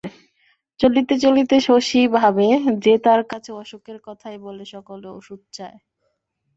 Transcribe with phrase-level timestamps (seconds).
[0.79, 2.47] চলিতে চলিতে শশী ভাবে
[2.83, 5.77] যে তার কাছে অসুখের কথাই বলে সকলে, ওষুধ চায়।